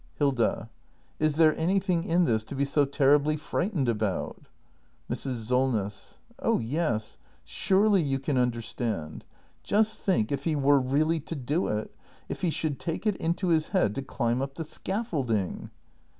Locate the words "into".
13.17-13.49